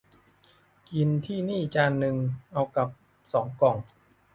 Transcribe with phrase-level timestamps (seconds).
[0.91, 2.17] กินที่นี่จานนึง
[2.53, 2.89] เอากลับ
[3.31, 3.77] สองกล่อง